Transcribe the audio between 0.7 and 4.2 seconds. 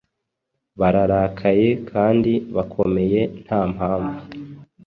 bararakaye kandi bakomeye Ntampamvu